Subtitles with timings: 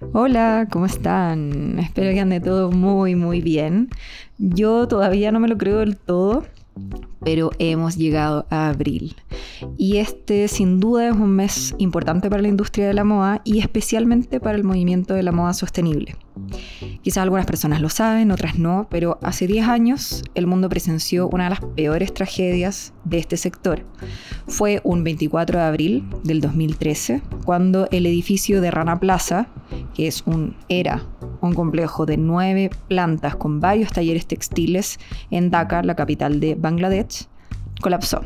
[0.00, 1.78] Hola, ¿cómo están?
[1.78, 3.88] Espero que ande todo muy, muy bien.
[4.38, 6.44] Yo todavía no me lo creo del todo,
[7.20, 9.16] pero hemos llegado a abril.
[9.78, 13.60] Y este sin duda es un mes importante para la industria de la moda y
[13.60, 16.16] especialmente para el movimiento de la moda sostenible.
[17.02, 21.44] Quizás algunas personas lo saben, otras no, pero hace 10 años el mundo presenció una
[21.44, 23.84] de las peores tragedias de este sector.
[24.46, 29.48] Fue un 24 de abril del 2013, cuando el edificio de Rana Plaza,
[29.94, 31.06] que es un era
[31.46, 34.98] un complejo de nueve plantas con varios talleres textiles
[35.30, 37.28] en Dhaka, la capital de Bangladesh,
[37.80, 38.22] colapsó.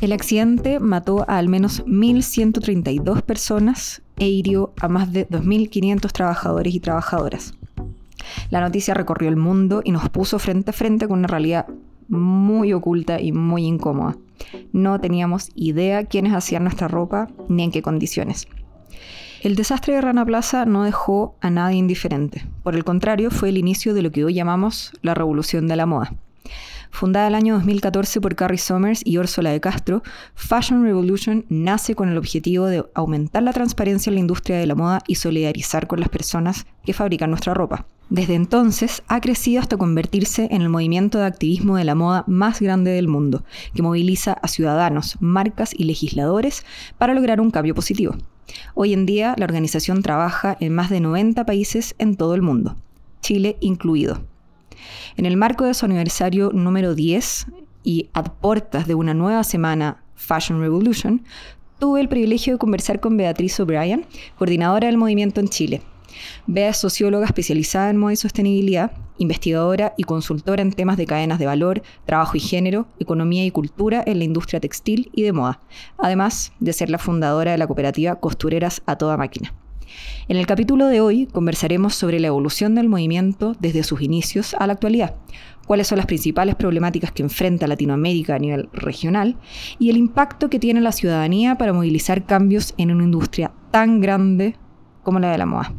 [0.00, 6.74] El accidente mató a al menos 1.132 personas e hirió a más de 2.500 trabajadores
[6.74, 7.54] y trabajadoras.
[8.50, 11.66] La noticia recorrió el mundo y nos puso frente a frente con una realidad
[12.08, 14.16] muy oculta y muy incómoda.
[14.72, 18.48] No teníamos idea quiénes hacían nuestra ropa ni en qué condiciones.
[19.42, 22.46] El desastre de Rana Plaza no dejó a nadie indiferente.
[22.62, 25.86] Por el contrario, fue el inicio de lo que hoy llamamos la revolución de la
[25.86, 26.12] moda.
[26.90, 30.02] Fundada el año 2014 por Carrie Somers y Ursula de Castro,
[30.34, 34.74] Fashion Revolution nace con el objetivo de aumentar la transparencia en la industria de la
[34.74, 37.86] moda y solidarizar con las personas que fabrican nuestra ropa.
[38.10, 42.60] Desde entonces ha crecido hasta convertirse en el movimiento de activismo de la moda más
[42.60, 46.64] grande del mundo, que moviliza a ciudadanos, marcas y legisladores
[46.98, 48.16] para lograr un cambio positivo.
[48.74, 52.74] Hoy en día la organización trabaja en más de 90 países en todo el mundo,
[53.20, 54.24] Chile incluido.
[55.16, 57.46] En el marco de su aniversario número 10
[57.84, 61.22] y a puertas de una nueva semana Fashion Revolution,
[61.78, 64.04] tuve el privilegio de conversar con Beatriz O'Brien,
[64.36, 65.82] coordinadora del movimiento en Chile.
[66.46, 71.38] Bea es socióloga especializada en moda y sostenibilidad, investigadora y consultora en temas de cadenas
[71.38, 75.60] de valor, trabajo y género, economía y cultura en la industria textil y de moda,
[75.98, 79.54] además de ser la fundadora de la cooperativa Costureras a toda máquina.
[80.28, 84.66] En el capítulo de hoy conversaremos sobre la evolución del movimiento desde sus inicios a
[84.66, 85.16] la actualidad,
[85.66, 89.36] cuáles son las principales problemáticas que enfrenta Latinoamérica a nivel regional
[89.78, 94.56] y el impacto que tiene la ciudadanía para movilizar cambios en una industria tan grande
[95.02, 95.72] como la de la moda.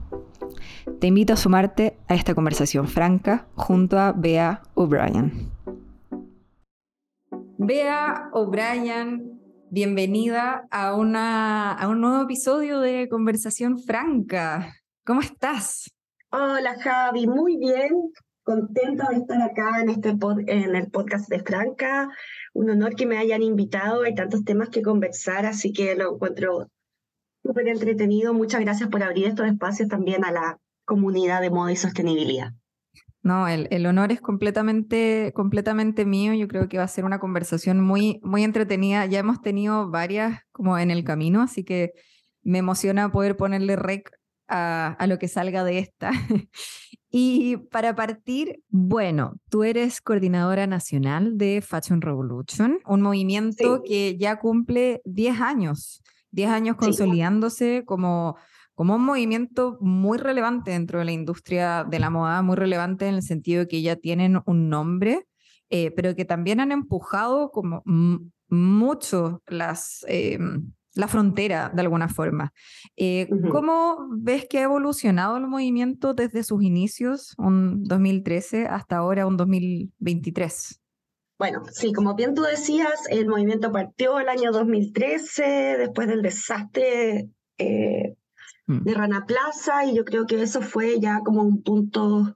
[0.99, 5.51] Te invito a sumarte a esta conversación franca junto a Bea O'Brien.
[7.57, 14.73] Bea O'Brien, bienvenida a, una, a un nuevo episodio de Conversación Franca.
[15.05, 15.91] ¿Cómo estás?
[16.31, 18.11] Hola Javi, muy bien,
[18.43, 20.15] contenta de estar acá en, este
[20.47, 22.09] en el podcast de Franca.
[22.53, 26.69] Un honor que me hayan invitado, hay tantos temas que conversar, así que lo encuentro
[27.43, 28.33] súper entretenido.
[28.33, 30.59] Muchas gracias por abrir estos espacios también a la
[30.91, 32.51] comunidad de moda y sostenibilidad.
[33.23, 36.33] No, el, el, honor es completamente, completamente mío.
[36.33, 39.05] Yo creo que va a ser una conversación muy, muy entretenida.
[39.05, 41.93] Ya hemos tenido varias como en el camino, así que
[42.43, 44.11] me emociona poder ponerle rec
[44.49, 46.11] a, a lo que salga de esta.
[47.09, 54.39] y para partir, bueno, tú eres coordinadora nacional de Fashion Revolution, un movimiento que ya
[54.39, 58.35] cumple 10 años, 10 años consolidándose como
[58.81, 63.13] como un movimiento muy relevante dentro de la industria de la moda, muy relevante en
[63.13, 65.27] el sentido de que ya tienen un nombre,
[65.69, 67.83] eh, pero que también han empujado como
[68.49, 70.39] mucho las, eh,
[70.95, 72.53] la frontera de alguna forma.
[72.97, 79.27] Eh, ¿Cómo ves que ha evolucionado el movimiento desde sus inicios, un 2013, hasta ahora,
[79.27, 80.81] un 2023?
[81.37, 85.43] Bueno, sí, como bien tú decías, el movimiento partió el año 2013,
[85.77, 87.29] después del desastre
[87.61, 88.20] Mm.
[88.67, 92.35] De Rana Plaza y yo creo que eso fue ya como un punto,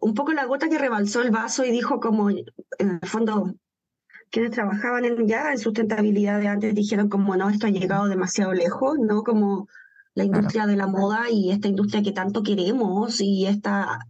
[0.00, 2.44] un poco la gota que rebalsó el vaso y dijo como, en
[2.78, 3.54] el fondo,
[4.30, 8.52] quienes trabajaban en, ya en sustentabilidad de antes dijeron como, no, esto ha llegado demasiado
[8.52, 9.22] lejos, ¿no?
[9.22, 9.68] Como
[10.14, 14.00] la industria de la moda y esta industria que tanto queremos y esta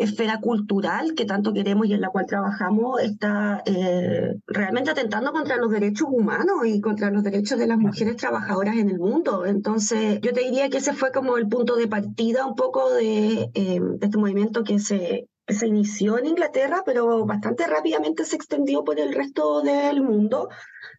[0.00, 5.56] esfera cultural que tanto queremos y en la cual trabajamos está eh, realmente atentando contra
[5.56, 9.44] los derechos humanos y contra los derechos de las mujeres trabajadoras en el mundo.
[9.44, 13.50] Entonces, yo te diría que ese fue como el punto de partida un poco de,
[13.54, 18.84] eh, de este movimiento que se, se inició en Inglaterra, pero bastante rápidamente se extendió
[18.84, 20.48] por el resto del mundo,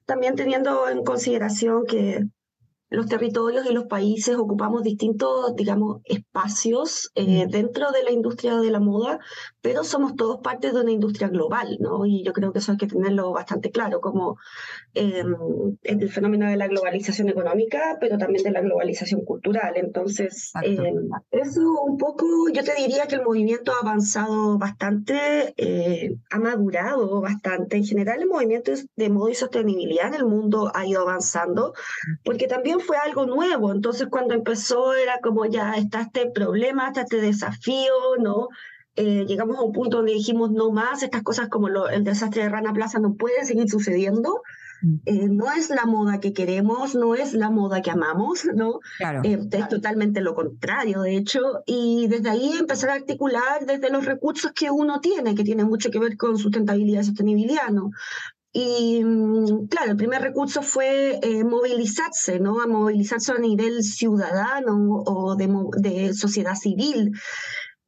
[0.06, 2.28] también teniendo en consideración que
[2.92, 7.50] los territorios y los países ocupamos distintos, digamos, espacios eh, mm.
[7.50, 9.20] dentro de la industria de la moda,
[9.62, 12.06] pero somos todos parte de una industria global, ¿no?
[12.06, 14.38] Y yo creo que eso hay que tenerlo bastante claro, como
[14.94, 15.24] eh,
[15.84, 19.74] el fenómeno de la globalización económica, pero también de la globalización cultural.
[19.76, 20.94] Entonces, eh,
[21.32, 27.22] eso un poco, yo te diría que el movimiento ha avanzado bastante, eh, ha madurado
[27.22, 27.78] bastante.
[27.78, 31.74] En general, el movimiento de moda y sostenibilidad en el mundo ha ido avanzando,
[32.24, 37.02] porque también fue algo nuevo, entonces cuando empezó era como ya está este problema, está
[37.02, 38.48] este desafío, ¿no?
[38.96, 42.50] Eh, llegamos a un punto donde dijimos no más, estas cosas como el desastre de
[42.50, 44.42] Rana Plaza no pueden seguir sucediendo.
[44.82, 44.96] Mm.
[45.06, 48.80] Eh, no es la moda que queremos, no es la moda que amamos, ¿no?
[48.98, 53.90] Claro, eh, Es totalmente lo contrario, de hecho, y desde ahí empezar a articular desde
[53.90, 57.92] los recursos que uno tiene, que tiene mucho que ver con sustentabilidad y sostenibilidad, ¿no?
[58.52, 62.60] Y mm, claro, el primer recurso fue movilizarse, ¿no?
[62.60, 65.48] A movilizarse a nivel ciudadano o de,
[65.78, 67.14] de sociedad civil.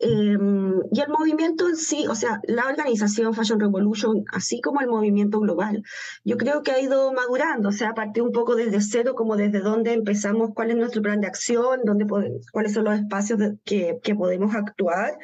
[0.03, 4.87] Em, y el movimiento en sí, o sea, la organización Fashion Revolution, así como el
[4.87, 5.83] movimiento global,
[6.25, 9.61] yo creo que ha ido madurando, o sea, partió un poco desde cero, como desde
[9.61, 13.99] dónde empezamos, cuál es nuestro plan de acción, dónde podemos, cuáles son los espacios que,
[14.03, 15.17] que, podemos actuar.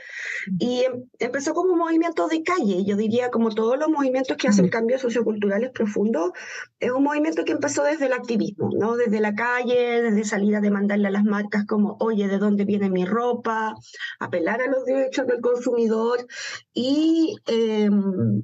[0.59, 4.47] Y em, empezó como un movimiento de calle, yo diría como todos los movimientos que
[4.47, 6.31] hacen cambios socioculturales profundos,
[6.79, 8.95] es un movimiento que empezó desde el activismo, ¿no?
[8.95, 12.89] Desde la calle, desde salir a demandarle a las marcas como, oye, ¿de dónde viene
[12.89, 13.75] mi ropa?
[14.19, 16.25] Apelar a los derechos del consumidor
[16.73, 18.43] y em,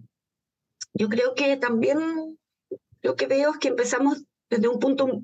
[0.94, 2.38] yo creo que también
[3.02, 5.22] lo que veo es que empezamos desde un punto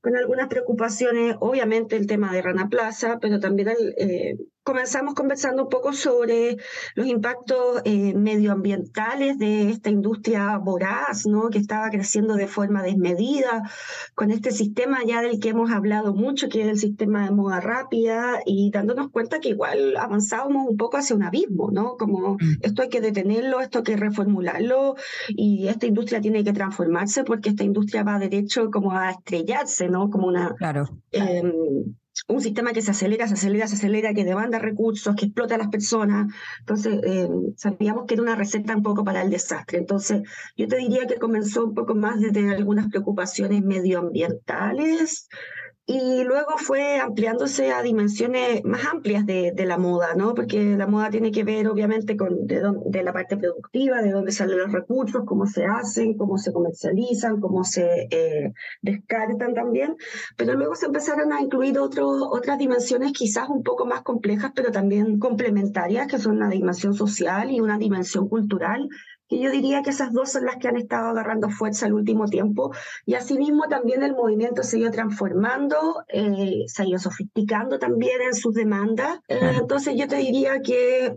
[0.00, 4.36] con algunas preocupaciones, obviamente el tema de Rana Plaza, pero también el, eh,
[4.66, 6.56] comenzamos conversando un poco sobre
[6.96, 11.50] los impactos eh, medioambientales de esta industria voraz, ¿no?
[11.50, 13.62] que estaba creciendo de forma desmedida,
[14.16, 17.60] con este sistema ya del que hemos hablado mucho, que es el sistema de moda
[17.60, 21.96] rápida, y dándonos cuenta que igual avanzábamos un poco hacia un abismo, ¿no?
[21.96, 22.58] Como mm.
[22.62, 24.96] esto hay que detenerlo, esto hay que reformularlo,
[25.28, 30.10] y esta industria tiene que transformarse porque esta industria va derecho como a estrellarse, ¿no?
[30.10, 30.56] Como una...
[30.56, 30.88] Claro.
[31.12, 31.52] Em,
[32.28, 35.58] un sistema que se acelera, se acelera, se acelera, que demanda recursos, que explota a
[35.58, 36.32] las personas.
[36.60, 39.78] Entonces, eh, sabíamos que era una receta un poco para el desastre.
[39.78, 40.22] Entonces,
[40.56, 45.28] yo te diría que comenzó un poco más desde algunas preocupaciones medioambientales,
[45.88, 50.34] y luego fue ampliándose a dimensiones más amplias de, de, la moda, ¿no?
[50.34, 54.58] Porque la moda tiene que ver obviamente con de, la parte productiva, de dónde salen
[54.58, 58.52] los recursos, cómo se hacen, cómo se comercializan, cómo se eh,
[58.82, 59.96] descartan también.
[60.36, 64.72] Pero luego se empezaron a incluir otros otras dimensiones quizás un poco más complejas, pero
[64.72, 68.88] también complementarias, que son una dimensión social y una dimensión cultural,
[69.28, 72.26] que yo diría que esas dos son las que han estado agarrando fuerza el último
[72.26, 72.72] tiempo.
[73.04, 78.20] Y asimismo también el movimiento se ha ido transformando, eh, se ha ido sofisticando también
[78.22, 79.20] en sus demandas.
[79.28, 81.16] Eh, entonces yo te diría que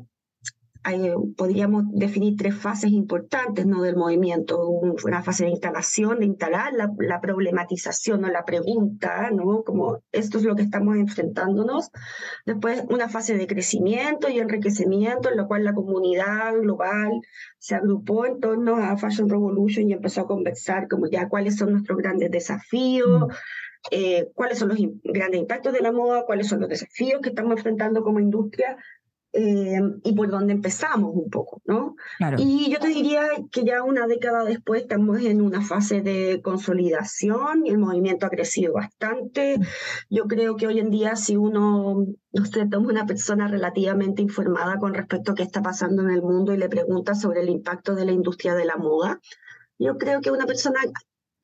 [1.35, 3.81] podríamos definir tres fases importantes ¿no?
[3.81, 4.67] del movimiento.
[4.67, 9.63] Una fase de instalación, de instalar la, problematización o la pregunta, ¿no?
[9.63, 11.91] como esto es lo que estamos enfrentándonos.
[12.45, 17.11] Después una fase de crecimiento y enriquecimiento, en la cual la comunidad global
[17.57, 21.71] se agrupó en torno a Fashion Revolution y empezó a conversar como ya cuáles son
[21.71, 23.27] nuestros grandes desafíos.
[23.27, 23.31] Mm.
[23.91, 27.55] Eh, cuáles son los grandes impactos de la moda, cuáles son los desafíos que estamos
[27.55, 28.75] enfrentando como industria
[29.31, 31.95] eh, y por dónde empezamos un poco, ¿no?
[32.37, 37.65] Y yo te diría que ya una década después estamos en una fase de consolidación
[37.65, 39.57] y el movimiento ha crecido bastante.
[40.09, 44.77] Yo creo que hoy en día si uno, no sé, toma una persona relativamente informada
[44.77, 47.93] con respecto a qué está pasando en el mundo y le pregunta sobre el impacto
[47.93, 49.19] de la industria de la moda,
[49.77, 50.79] yo creo que una persona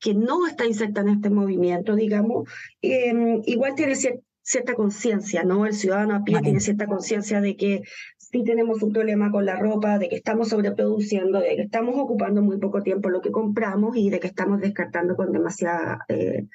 [0.00, 2.48] que no está inserta en este movimiento, digamos,
[2.82, 5.66] eh, igual tiene cierto cierta conciencia, ¿no?
[5.66, 7.82] El ciudadano a pie tiene cierta conciencia de que
[8.16, 12.42] sí tenemos un problema con la ropa, de que estamos sobreproduciendo, de que estamos ocupando
[12.42, 16.46] muy poco tiempo lo que compramos y de que estamos descartando con demasiada eh,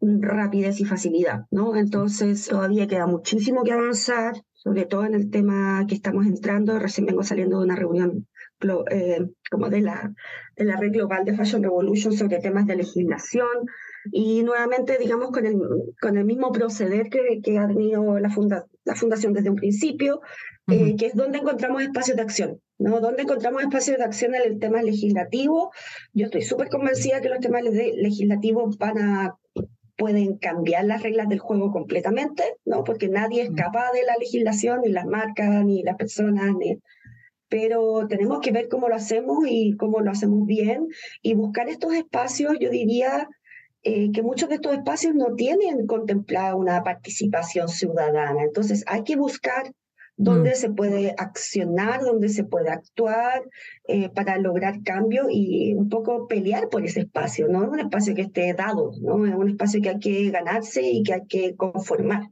[0.00, 1.74] rapidez y facilidad, ¿no?
[1.74, 6.78] Entonces todavía queda muchísimo que avanzar, sobre todo en el tema que estamos entrando.
[6.78, 8.28] Recién vengo saliendo de una reunión
[8.88, 10.14] eh, como de la,
[10.56, 13.66] de la red global de Fashion Revolution sobre temas de legislación,
[14.10, 15.56] y nuevamente, digamos, con el,
[16.00, 20.20] con el mismo proceder que, que ha tenido la, funda, la fundación desde un principio,
[20.68, 23.00] eh, que es donde encontramos espacios de acción, ¿no?
[23.00, 25.70] Donde encontramos espacios de acción en el tema legislativo.
[26.12, 29.36] Yo estoy súper convencida que los temas legislativos van a
[29.94, 32.82] pueden cambiar las reglas del juego completamente, ¿no?
[32.82, 36.78] Porque nadie es capaz de la legislación, ni las marcas, ni las personas, ni,
[37.52, 40.88] pero tenemos que ver cómo lo hacemos y cómo lo hacemos bien
[41.20, 43.28] y buscar estos espacios, yo diría,
[43.82, 48.42] eh, que muchos de estos espacios no tienen contemplada una participación ciudadana.
[48.42, 49.72] Entonces hay que buscar
[50.16, 50.54] dónde mm.
[50.54, 53.42] se puede accionar, dónde se puede actuar
[53.88, 57.48] eh, para lograr cambio y un poco pelear por ese espacio.
[57.48, 59.26] No es un espacio que esté dado, ¿no?
[59.26, 62.28] es un espacio que hay que ganarse y que hay que conformar.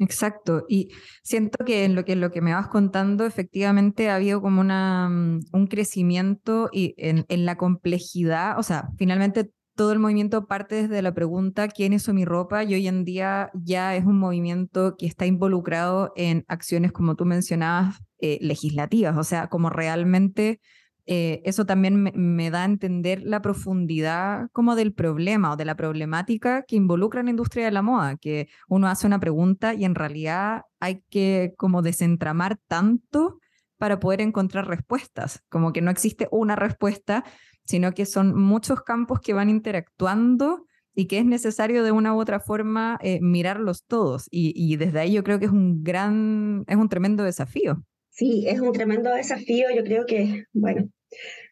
[0.00, 0.90] Exacto, y
[1.24, 5.08] siento que en lo que, lo que me vas contando, efectivamente ha habido como una,
[5.08, 10.82] mm, un crecimiento y en, en la complejidad, o sea, finalmente todo el movimiento parte
[10.82, 12.64] desde la pregunta ¿quién hizo mi ropa?
[12.64, 17.24] y hoy en día ya es un movimiento que está involucrado en acciones, como tú
[17.24, 20.60] mencionabas, eh, legislativas, o sea, como realmente
[21.06, 25.76] eh, eso también me, da a entender la profundidad como del problema o de la
[25.76, 29.94] problemática que involucra la industria de la moda, que uno hace una pregunta y en
[29.94, 33.38] realidad hay que como desentramar tanto
[33.76, 37.24] para poder encontrar respuestas, como que no existe una respuesta,
[37.68, 42.20] sino que son muchos campos que van interactuando y que es necesario de una u
[42.20, 44.26] otra forma eh, mirarlos todos.
[44.30, 47.84] Y, desde ahí yo creo que es un gran, es un tremendo desafío.
[48.10, 49.66] Sí, es un tremendo desafío.
[49.76, 50.88] Yo creo que, bueno,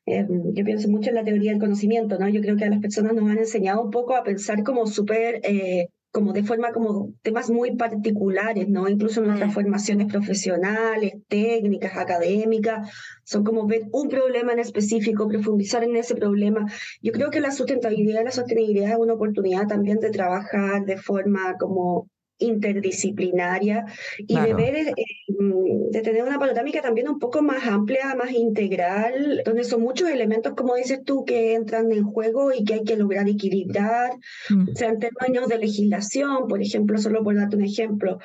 [0.06, 2.28] eh, yo pienso mucho en la teoría del conocimiento, ¿no?
[2.28, 5.40] Yo creo que a las personas nos han enseñado un poco a pensar como súper,
[5.44, 8.88] eh, como de forma como temas muy particulares, ¿no?
[8.88, 12.90] Incluso nuestras formaciones profesionales, técnicas, académicas,
[13.22, 16.64] son como ver un problema en específico, profundizar en ese problema.
[17.02, 21.58] Yo creo que la sustentabilidad la sostenibilidad es una oportunidad también de trabajar de forma
[21.58, 23.86] como interdisciplinaria
[24.18, 24.94] y de ver, eh,
[25.28, 30.08] mm, de tener una panorámica también un poco más amplia, más integral, donde son muchos
[30.08, 34.12] elementos, como dices tú, que entran en juego y que hay que lograr equilibrar,
[34.50, 34.70] mm.
[34.72, 38.18] o sea, en términos de legislación, por ejemplo, solo por darte un ejemplo,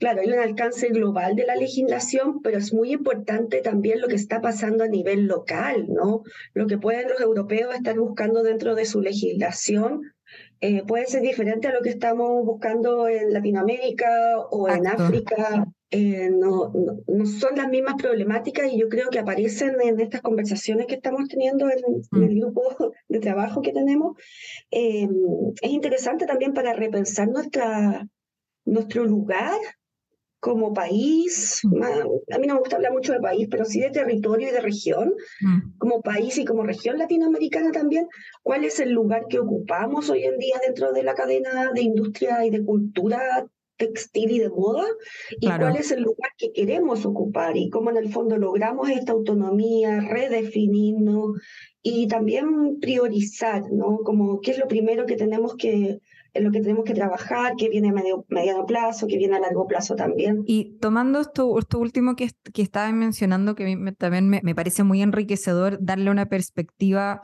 [0.00, 4.14] Claro, hay un alcance global de la legislación, pero es muy importante también lo que
[4.14, 6.22] está pasando a nivel local, ¿no?
[6.54, 10.14] Lo que pueden los europeos estar buscando dentro de su legislación
[10.62, 15.66] eh, puede ser diferente a lo que estamos buscando en Latinoamérica o en África.
[15.90, 16.70] Eh, no,
[17.08, 21.28] no, son las mismas problemáticas y yo creo que aparecen en estas conversaciones que estamos
[21.28, 21.78] teniendo en,
[22.22, 22.40] el mm.
[22.40, 24.16] grupo de trabajo que tenemos.
[24.70, 25.08] Eh,
[25.62, 28.06] es interesante también para repensar nuestra,
[28.64, 29.58] nuestro lugar
[30.40, 34.48] como país, a mí no me gusta hablar mucho de país, pero sí de territorio
[34.48, 35.78] y de región, mm.
[35.78, 38.08] como país y como región latinoamericana también,
[38.42, 42.44] cuál es el lugar que ocupamos hoy en día dentro de la cadena de industria
[42.46, 44.84] y de cultura textil y de moda,
[45.40, 49.12] y cuál es el lugar que queremos ocupar y cómo en el fondo logramos esta
[49.12, 51.40] autonomía, redefinirnos
[51.82, 53.98] y también priorizar, ¿no?
[54.04, 56.00] Como qué es lo primero que tenemos que
[56.32, 59.40] en lo que tenemos que trabajar, que viene a medio, mediano plazo, que viene a
[59.40, 60.42] largo plazo también.
[60.46, 65.02] Y tomando esto, esto último que, que estaba mencionando, que también me, me, parece muy
[65.02, 67.22] enriquecedor, darle una perspectiva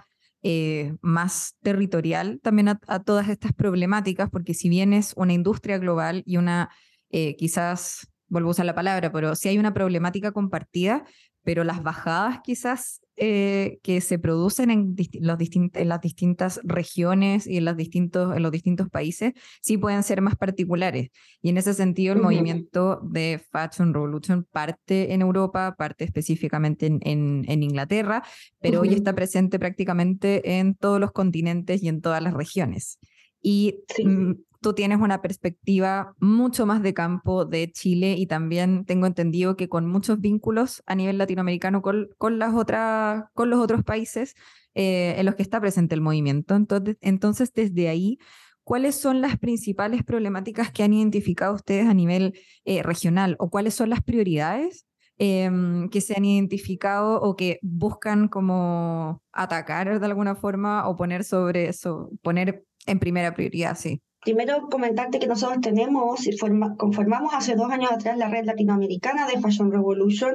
[0.49, 6.23] eh, más territorial también a, todas estas problemáticas, porque si bien es una industria global
[6.25, 6.71] y una,
[7.11, 11.05] eh, quizás, vuelvo a usar la palabra, pero si hay una problemática compartida,
[11.43, 17.57] pero las bajadas quizás eh, que se producen en, los en, las distintas regiones y
[17.57, 19.33] en, los distintos, en los distintos países
[19.63, 21.09] sí pueden ser más particulares.
[21.41, 27.01] Y en ese sentido, el movimiento de Fashion Revolution parte en Europa, parte específicamente en,
[27.03, 28.23] en, Inglaterra,
[28.61, 32.99] pero hoy está presente prácticamente en todos los continentes y en todas las regiones.
[33.41, 39.07] Y mm, tú tienes una perspectiva mucho más de campo de Chile y también tengo
[39.07, 43.85] entendido que con muchos vínculos a nivel latinoamericano con, con, las otras, con los otros
[43.85, 44.35] países
[44.75, 46.55] eh, en los que está presente el movimiento.
[46.55, 48.19] Entonces, entonces, desde ahí,
[48.63, 53.75] ¿cuáles son las principales problemáticas que han identificado ustedes a nivel eh, regional o cuáles
[53.75, 54.87] son las prioridades
[55.19, 61.25] em, que se han identificado o que buscan como atacar de alguna forma o poner
[61.25, 64.03] sobre eso, poner en primera prioridad, sí.
[64.27, 69.41] Primero, comentarte que nosotros tenemos y conformamos hace dos años atrás la red latinoamericana de
[69.41, 70.35] Fashion Revolution.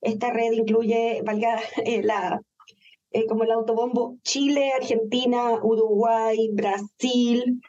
[0.00, 2.40] Esta red incluye, valga eh, la,
[3.10, 7.60] eh, como el autobombo, Chile, Argentina, Uruguay, Brasil,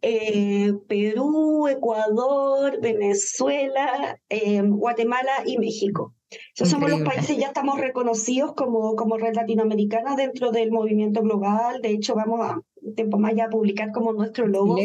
[0.00, 4.16] eh, Perú, Ecuador, Venezuela,
[4.62, 6.14] Guatemala y México.
[6.54, 11.82] Esos somos los países, ya estamos reconocidos como, como red latinoamericana dentro del movimiento global.
[11.82, 12.60] De hecho, vamos a
[12.94, 14.76] tiempo más ya publicar como nuestro logo.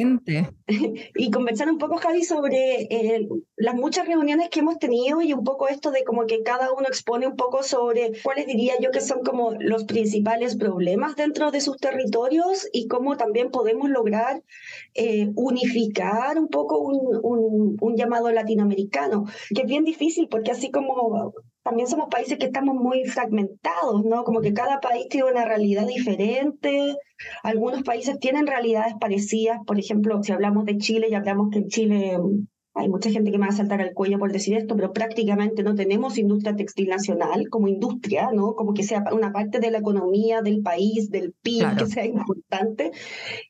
[1.16, 5.44] y conversar un poco, Javi, sobre eh, las muchas reuniones que hemos tenido y un
[5.44, 9.02] poco esto de como que cada uno expone un poco sobre cuáles diría yo que
[9.02, 14.44] son como los principales problemas dentro de sus territorios y cómo también podemos lograr
[14.94, 20.72] eh, unificar un poco un, un, un llamado latinoamericano, que es bien difícil porque así
[20.72, 21.34] como
[21.66, 24.24] también somos países que estamos muy fragmentados, ¿no?
[24.24, 26.96] Como que cada país tiene una realidad diferente.
[27.42, 29.58] Algunos países tienen realidades parecidas.
[29.66, 32.46] Por ejemplo, si hablamos de Chile y hablamos que en Chile mm,
[32.76, 35.64] hay mucha gente que me va a saltar al cuello por decir esto, pero prácticamente
[35.64, 38.54] no tenemos industria textil nacional como industria, ¿no?
[38.54, 42.92] Como que sea una parte de la economía del país, del PIB, que sea importante.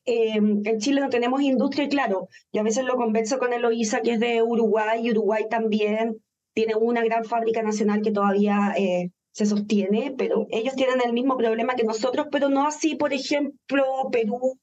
[0.06, 4.00] Eh, en Chile no tenemos industria y claro, yo a veces lo converso con Eloísa,
[4.00, 6.22] que es de Uruguay, y Uruguay también
[6.56, 11.38] tiene una gran fábrica nacional que todavía eh, se sostiene, pero ellos tienen el mismo
[11.38, 14.58] problema que nosotros, pero no así, por ejemplo, Perú,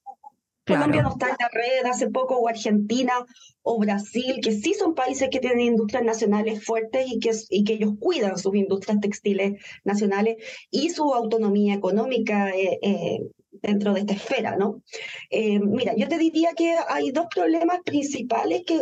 [0.67, 3.13] Colombia no está en la red hace poco, o Argentina,
[3.63, 7.75] o Brasil, que sí son países que tienen industrias nacionales fuertes y que, y que
[7.75, 10.37] ellos cuidan sus industrias textiles nacionales
[10.71, 13.19] y su autonomía económica eh, eh,
[13.51, 14.83] dentro de esta esfera, ¿no?
[15.29, 18.81] Eh, mira, yo te diría que hay dos problemas principales que,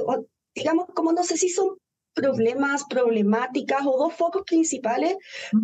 [0.55, 1.77] digamos, como no sé si son
[2.15, 5.17] problemas, problemáticas o dos focos principales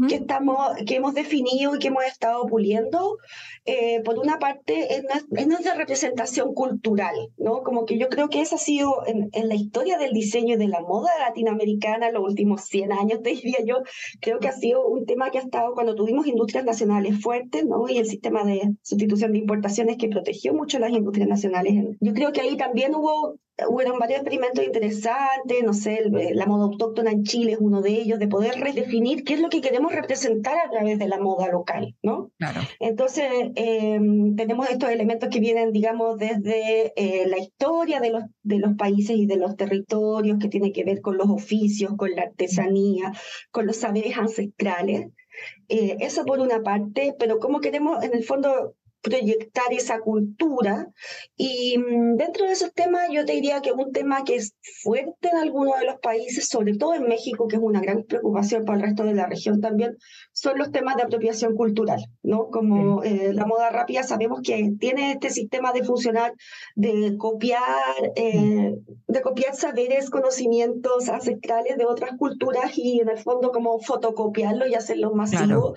[0.09, 3.19] que, estamos, que hemos definido y que hemos estado puliendo.
[3.65, 7.63] Eh, por una parte, es, nuestra representación cultural, ¿no?
[7.63, 10.69] Como que yo creo que esa ha sido en, la historia del diseño y de
[10.69, 13.83] la moda latinoamericana los últimos 100 años, te diría yo,
[14.21, 17.89] creo que ha sido un tema que ha estado cuando tuvimos industrias nacionales fuertes, ¿no?
[17.89, 21.97] Y el sistema de sustitución de importaciones que protegió mucho las industrias nacionales.
[22.01, 27.11] Yo creo que ahí también hubo Hubo varios experimentos interesantes, no sé, la moda autóctona
[27.11, 30.59] en Chile es uno de ellos, de poder redefinir qué es lo que queremos representar
[30.59, 32.31] a través de la moda local, ¿no?
[32.39, 32.61] Claro.
[32.81, 38.59] Entonces, em, tenemos estos elementos que vienen, digamos, desde eh, la historia de los, de
[38.59, 42.23] los países y de los territorios, que tiene que ver con los oficios, con la
[42.23, 43.13] artesanía,
[43.51, 45.07] con los saberes ancestrales.
[45.69, 48.75] Eh, eso por una parte, pero cómo queremos, en el fondo,
[49.07, 50.89] proyectar esa cultura.
[51.37, 55.29] Y mm, dentro de esos temas, yo te diría que un tema que es fuerte
[55.29, 58.79] en algunos de los países, sobre todo en México, que es una gran preocupación para
[58.79, 59.97] el resto de la región también,
[60.33, 62.49] son los temas de apropiación cultural, ¿no?
[62.51, 66.33] Como eh, la moda rápida, sabemos que tiene este sistema de funcionar,
[66.75, 67.63] de copiar,
[68.17, 68.75] eh,
[69.07, 74.75] de copiar saberes, conocimientos ancestrales de otras culturas y en el fondo como fotocopiarlo y
[74.75, 75.75] hacerlo masivo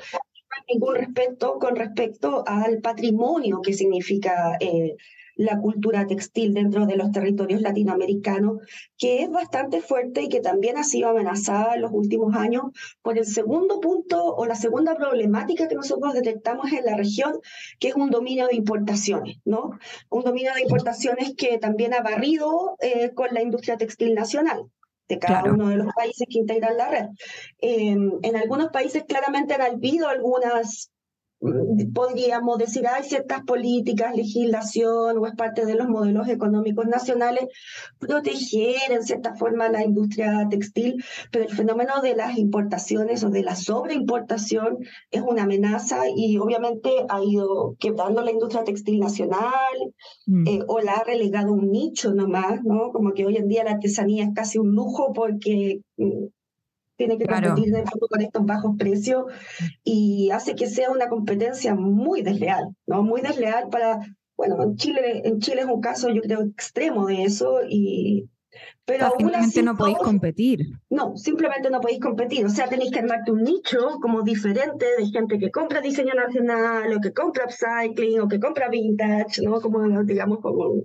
[0.68, 4.96] ningún respeto con respecto al patrimonio que significa eh,
[5.40, 8.58] la cultura textil dentro de los territorios latinoamericanos,
[8.98, 12.64] que es bastante fuerte y que también ha sido amenazada en los últimos años
[13.02, 17.40] por el segundo punto o la segunda problemática que nosotros detectamos en la región,
[17.80, 19.80] que es un dominio de importaciones, ¿no?
[20.10, 24.70] Un dominio de importaciones que también ha barrido eh, con la industria textil nacional
[25.10, 27.06] de cada uno de los países que integran la red.
[27.60, 30.92] en algunos países claramente han habido algunas
[31.94, 37.46] podríamos decir, hay ciertas políticas, legislación o es parte de los modelos económicos nacionales
[37.98, 43.44] proteger en cierta forma la industria textil, pero el fenómeno de las importaciones o de
[43.44, 44.80] la sobreimportación
[45.12, 49.94] es una amenaza y obviamente ha ido quebrando la industria textil nacional
[50.26, 50.48] mm.
[50.48, 52.92] eh, o la ha relegado a un nicho nomás, ¿no?
[52.92, 56.26] Como que hoy en día la artesanía es casi un lujo porque mm,
[57.00, 59.24] tiene que competir de con estos bajos precios
[59.86, 63.04] y hace que sea una competencia muy desleal, ¿no?
[63.04, 64.00] Muy desleal para,
[64.36, 68.30] bueno, en Chile, en Chile es un caso yo creo extremo de eso y
[68.86, 70.60] pero simplemente no podéis competir.
[70.90, 72.46] No, simplemente no podéis competir.
[72.46, 76.92] O sea, tenéis que armarte un nicho como diferente de gente que compra diseño nacional,
[76.94, 79.62] o que compra upcycling, o que compra vintage, ¿no?
[79.62, 80.84] Como, digamos, como...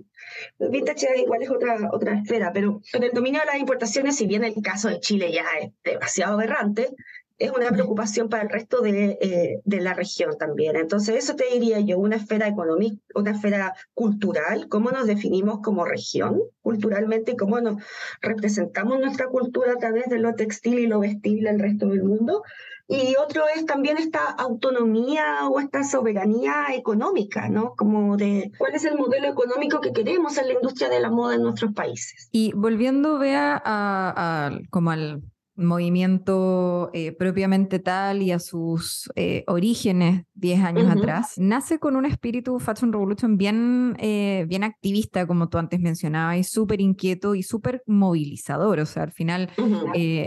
[0.59, 4.43] Vintage igual es otra, otra esfera, pero, pero el dominio de las importaciones, si bien
[4.43, 6.89] el caso de Chile ya es demasiado aberrante,
[7.37, 10.75] es una preocupación para el resto de, eh, de, la región también.
[10.75, 15.85] Entonces, eso te diría yo, una esfera económica, una esfera cultural, cómo nos definimos como
[15.85, 17.83] región culturalmente cómo nos
[18.21, 22.41] representamos nuestra cultura a través de lo textil y lo vestible al resto del mundo.
[22.87, 27.75] Y otro es también esta autonomía o esta soberanía económica, ¿no?
[27.75, 31.35] Como de cuál es el modelo económico que queremos en la industria de la moda
[31.35, 32.29] en nuestros países.
[32.31, 35.21] Y volviendo, vea, a, a como al
[35.55, 42.05] movimiento eh, propiamente tal y a sus eh, orígenes 10 años atrás, nace con un
[42.05, 47.43] espíritu Fashion Revolution bien, eh, bien activista, como tú antes mencionabas, y súper inquieto y
[47.43, 48.79] súper movilizador.
[48.79, 49.49] O sea, al final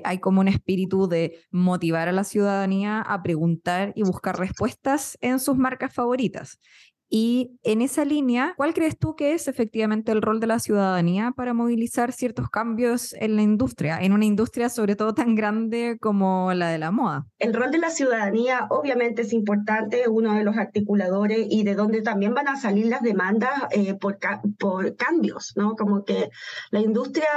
[0.05, 5.39] hay como un espíritu de motivar a la ciudadanía a preguntar y buscar respuestas en
[5.39, 6.59] sus marcas favoritas.
[7.11, 11.33] Y en esa línea, ¿cuál crees tú que es efectivamente el rol de la ciudadanía
[11.35, 16.53] para movilizar ciertos cambios en la industria, en una industria sobre todo tan grande como
[16.53, 17.27] la de la moda?
[17.39, 22.03] El rol de la ciudadanía obviamente es importante, uno de los articuladores y de donde
[22.03, 24.19] también van a salir las demandas eh, por
[24.97, 25.77] cambios, ¿no?
[25.77, 26.31] Como que
[26.71, 27.29] la industria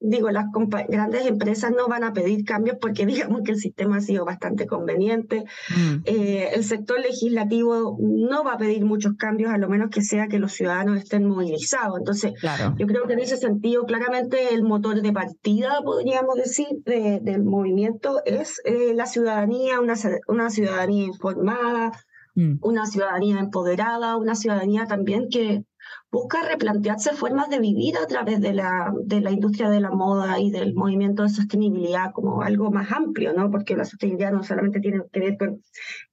[0.00, 0.46] digo, las
[0.88, 4.66] grandes empresas no van a pedir cambios porque digamos que el sistema ha sido bastante
[4.66, 5.44] conveniente.
[5.70, 6.02] Mm.
[6.04, 10.28] Eh, el sector legislativo no va a pedir muchos cambios, a lo menos que sea
[10.28, 11.98] que los ciudadanos estén movilizados.
[11.98, 12.32] Entonces,
[12.76, 18.22] yo creo que en ese sentido, claramente el motor de partida, podríamos decir, del movimiento
[18.24, 19.94] es eh, la ciudadanía, una,
[20.28, 21.92] una ciudadanía informada,
[22.34, 22.58] mm.
[22.62, 25.64] una ciudadanía empoderada, una ciudadanía también que
[26.10, 30.40] busca replantearse formas de vivir a través de la, de la industria de la moda
[30.40, 33.50] y del movimiento de sostenibilidad como algo más amplio, ¿no?
[33.50, 35.62] Porque la sostenibilidad no solamente tiene que ver con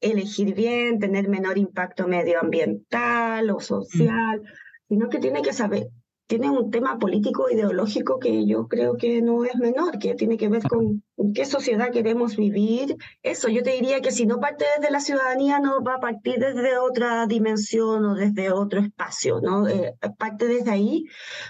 [0.01, 4.41] elegir bien, tener menor impacto medioambiental o social,
[4.89, 5.87] sino que tiene que saber,
[6.27, 10.49] tiene un tema político ideológico que yo creo que no es menor, que tiene que
[10.49, 12.95] ver con qué sociedad queremos vivir.
[13.21, 16.39] Eso, yo te diría que si no parte desde la ciudadanía, no va a partir
[16.39, 19.67] desde otra dimensión o desde otro espacio, ¿no?
[19.67, 21.05] Eh, parte desde ahí,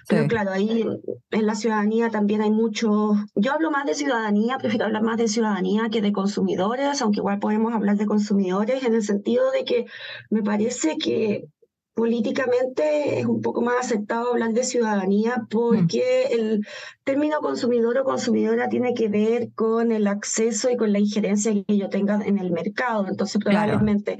[0.10, 0.86] pero claro, ahí
[1.32, 5.28] en la ciudadanía también hay mucho, yo hablo más de ciudadanía, prefiero hablar más de
[5.28, 9.86] ciudadanía que de consumidores, aunque igual podemos hablar de consumidores en el sentido de que
[10.30, 11.46] me parece que
[11.96, 16.40] políticamente es un poco más aceptado hablar de ciudadanía porque mm.
[16.40, 16.68] el
[17.04, 21.78] término consumidor o consumidora tiene que ver con el acceso y con la injerencia que
[21.78, 23.08] yo tenga en el mercado.
[23.08, 24.18] Entonces, probablemente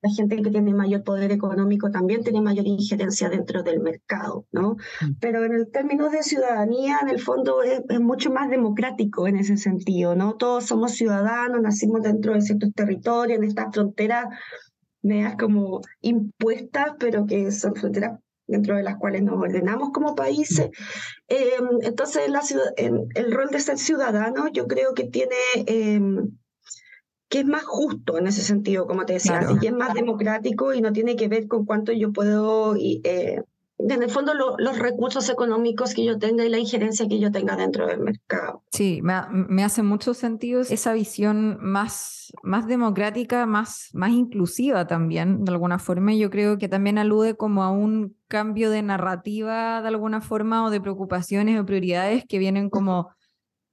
[0.00, 4.76] la gente que tiene mayor poder económico también tiene mayor injerencia dentro del mercado, ¿no?
[5.02, 5.14] Mm.
[5.20, 9.36] Pero en el término de ciudadanía, en el fondo es, es, mucho más democrático en
[9.36, 10.36] ese sentido, ¿no?
[10.36, 14.30] Todos somos ciudadanos, nacimos dentro de ciertos territorios, en esta frontera
[15.08, 20.70] medidas como impuestas, pero que son fronteras dentro de las cuales nos ordenamos como países.
[21.26, 22.42] Em, entonces, la
[22.76, 25.36] el rol de ser ciudadano yo creo que tiene...
[25.66, 26.30] Em,
[27.30, 30.80] que es más justo en ese sentido, como te decía, y es más democrático y
[30.80, 33.42] no tiene que ver con cuánto yo puedo eh,
[33.78, 37.56] en el fondo los recursos económicos que yo tenga y la injerencia que yo tenga
[37.56, 38.64] dentro del mercado.
[38.72, 45.44] Sí, me, me, hace mucho sentido esa visión más, más democrática, más, más inclusiva también,
[45.44, 46.12] de alguna forma.
[46.14, 50.70] Yo creo que también alude como a un cambio de narrativa, de alguna forma, o
[50.70, 53.10] de preocupaciones o prioridades que vienen como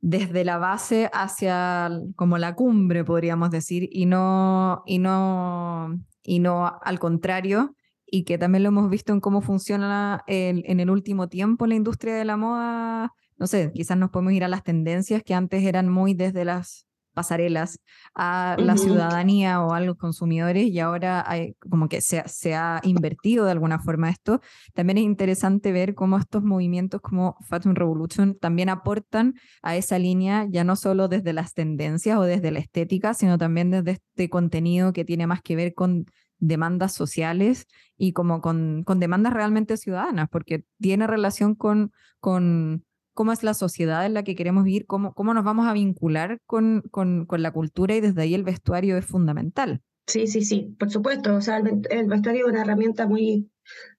[0.01, 6.79] desde la base hacia como la cumbre, podríamos decir, y no, y no, y no
[6.83, 7.74] al contrario
[8.05, 12.15] y que también lo hemos visto en cómo funciona en el último tiempo la industria
[12.15, 13.13] de la moda.
[13.37, 16.87] No sé, quizás nos podemos ir a las tendencias que antes eran muy desde las
[17.15, 17.79] pasarelas
[18.13, 22.81] a la ciudadanía o a los consumidores y ahora hay, como que se, se, ha
[22.83, 24.41] invertido de alguna forma esto.
[24.75, 30.45] También es interesante ver cómo estos movimientos como Fashion Revolution también aportan a esa línea,
[30.47, 34.93] ya no solo desde las tendencias o desde la estética, sino también desde este contenido
[34.93, 36.05] que tiene más que ver con
[36.39, 37.67] demandas sociales
[37.97, 43.53] y como con, con demandas realmente ciudadanas, porque tiene relación con, con cómo es la
[43.53, 47.41] sociedad en la que queremos vivir, cómo, cómo nos vamos a vincular con, con, con
[47.41, 49.81] la cultura y desde ahí el vestuario es fundamental.
[50.07, 51.35] Sí, sí, sí, por supuesto.
[51.35, 53.49] O sea, el, vestuario es una herramienta muy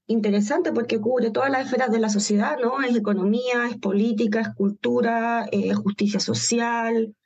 [0.06, 2.80] interesante porque cubre todas las esferas de la sociedad, ¿no?
[2.80, 7.16] Es economía, es política, es cultura, es justicia social,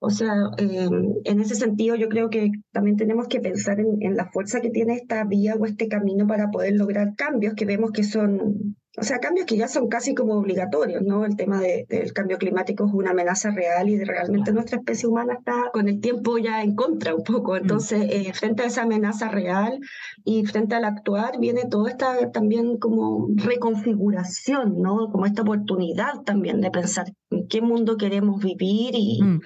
[0.00, 4.16] o sea, em, en ese sentido yo creo que también tenemos que pensar en, en,
[4.16, 7.90] la fuerza que tiene esta vía o este camino para poder lograr cambios que vemos
[7.90, 11.24] que son o sea, cambios que ya son casi como obligatorios, ¿no?
[11.24, 15.34] El tema de, del cambio climático es una amenaza real y realmente nuestra especie humana
[15.38, 17.52] está con el tiempo ya en contra un poco.
[17.52, 17.56] Mm.
[17.56, 19.78] Entonces, eh, frente a esa amenaza real
[20.24, 25.10] y frente al actuar, viene toda esta también como reconfiguración, ¿no?
[25.10, 29.40] Como esta oportunidad también de pensar en qué mundo queremos vivir y, mm.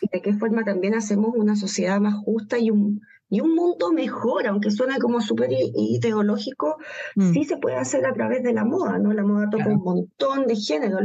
[0.00, 3.00] y de qué forma también hacemos una sociedad más justa y un
[3.34, 6.76] y un mundo mejor, aunque suene como súper ideológico,
[7.16, 7.32] mm.
[7.32, 9.12] sí se puede hacer a través de la moda, ¿no?
[9.12, 11.02] La moda toca un montón de géneros,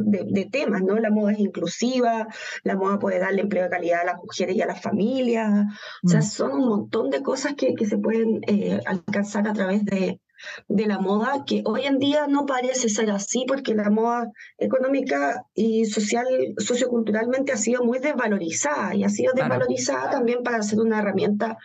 [0.00, 0.98] de, temas, ¿no?
[0.98, 2.26] La moda es inclusiva,
[2.64, 5.66] la moda puede darle empleo de calidad a las mujeres y a las familias,
[6.02, 6.24] o sea, mm.
[6.24, 10.20] son un montón de cosas que, que se pueden eh, alcanzar a través de,
[10.68, 15.44] de la moda, que hoy en día no parece ser así porque la moda económica
[15.54, 16.26] y social,
[16.58, 21.58] socioculturalmente ha sido muy desvalorizada y ha sido desvalorizada también para ser una herramienta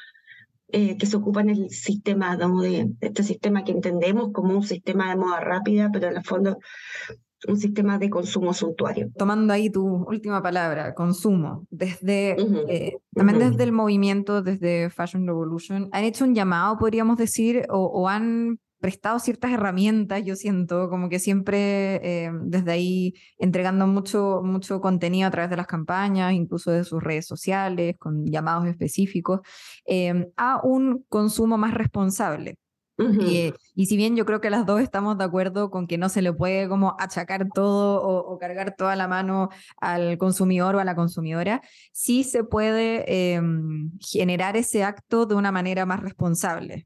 [0.75, 5.09] eh, que se ocupa en el sistema, de, este sistema que entendemos como un sistema
[5.09, 6.57] de moda rápida, pero en el fondo
[7.47, 9.09] un sistema de consumo suntuario.
[9.15, 12.37] Tomando ahí tu última palabra, consumo, desde
[12.69, 18.07] eh, también desde el movimiento, desde Fashion Revolution, han hecho un llamado, podríamos decir, o
[18.09, 24.81] han prestado ciertas herramientas, yo siento, como que siempre eh, desde ahí entregando mucho, mucho
[24.81, 29.39] contenido a través de las campañas, incluso de sus redes sociales, con llamados específicos,
[29.85, 32.57] em, a un consumo más responsable.
[32.97, 33.53] y,
[33.85, 36.33] si bien yo creo que las dos estamos de acuerdo con que no se le
[36.33, 41.61] puede como achacar todo o, cargar toda la mano al consumidor o a la consumidora,
[41.93, 46.85] sí se puede em, generar ese acto de una manera más responsable.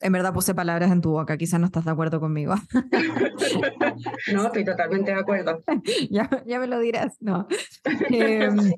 [0.00, 2.54] En verdad puse palabras en tu boca, quizás no estás de acuerdo conmigo.
[4.32, 5.62] no, estoy totalmente de acuerdo.
[6.10, 7.48] ya, ya me lo dirás, no.
[8.10, 8.72] Em,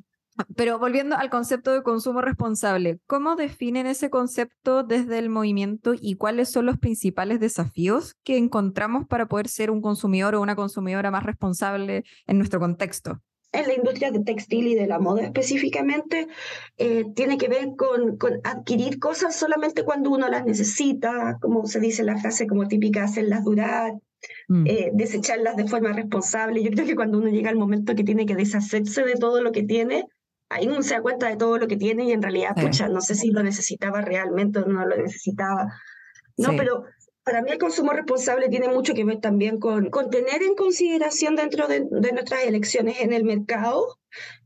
[0.56, 6.16] Pero volviendo al concepto de consumo responsable, ¿cómo definen ese concepto desde el movimiento y
[6.16, 11.10] cuáles son los principales desafíos que encontramos para poder ser un consumidor o una consumidora
[11.10, 13.20] más responsable en nuestro contexto?
[13.52, 16.28] En la industria de textil y de la moda específicamente,
[16.78, 21.80] eh, tiene que ver con, con, adquirir cosas solamente cuando uno las necesita, como se
[21.80, 23.94] dice la frase como típica, hacerlas durar,
[24.48, 24.66] mm.
[24.66, 26.62] eh, desecharlas de forma responsable.
[26.62, 29.50] Yo creo que cuando uno llega al momento que tiene que deshacerse de todo lo
[29.50, 30.06] que tiene,
[30.48, 33.00] ahí uno se da cuenta de todo lo que tiene y en realidad, pucha, no
[33.00, 35.72] sé si lo necesitaba realmente o no lo necesitaba.
[36.36, 36.84] No, pero
[37.30, 41.68] para mí el consumo responsable tiene mucho que ver también con, tener en consideración dentro
[41.68, 43.98] de, nuestras elecciones en el mercado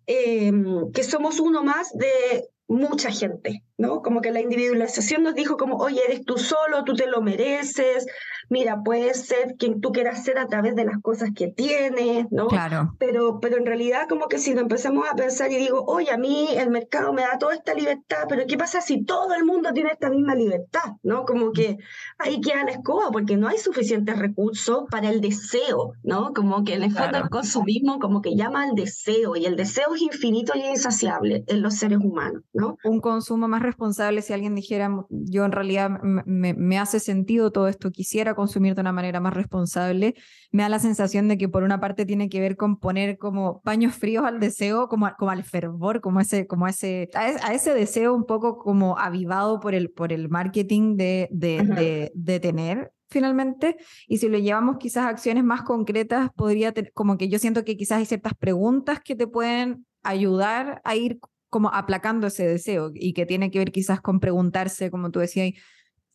[0.06, 0.52] eh,
[0.92, 4.02] que somos uno más de mucha gente, ¿no?
[4.02, 8.06] Como que la individualización nos dijo como, oye, eres tú solo, tú te lo mereces,
[8.48, 12.46] mira, puedes ser quien tú quieras ser a través de las cosas que tienes, ¿no?
[12.48, 12.94] Claro.
[12.98, 16.16] Pero, pero en realidad como que si lo empezamos a pensar y digo, oye, a
[16.16, 19.72] mí el mercado me da toda esta libertad, pero ¿qué pasa si todo el mundo
[19.72, 21.24] tiene esta misma libertad, ¿no?
[21.24, 21.78] Como que
[22.18, 26.32] ahí queda la escoba porque no hay suficientes recursos para el deseo, ¿no?
[26.32, 29.94] Como que en el fondo el consumismo como que llama al deseo y el deseo
[29.94, 32.76] es infinito y insaciable en los seres humanos, ¿no?
[32.84, 37.68] Un consumo más responsable, si alguien dijera, yo en realidad me, me hace sentido todo
[37.68, 40.14] esto, quisiera consumir de una manera más responsable,
[40.52, 43.60] me da la sensación de que por una parte tiene que ver con poner como
[43.62, 48.14] paños fríos al deseo, como, como al fervor, como ese, como ese, a, ese deseo
[48.14, 53.76] un poco como avivado por el, por el marketing de, de, de, tener finalmente.
[54.06, 57.64] Y si lo llevamos quizás a acciones más concretas, podría tener, como que yo siento
[57.64, 61.18] que quizás hay ciertas preguntas que te pueden ayudar a ir
[61.54, 65.52] como aplacando ese deseo y que tiene que ver quizás con preguntarse, como tú decías,